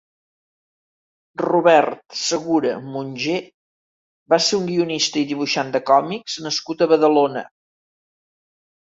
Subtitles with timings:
[1.41, 3.35] Robert Segura Mongé
[4.33, 7.45] va ser un guionista i dibuixant de còmics nascut a Badalona.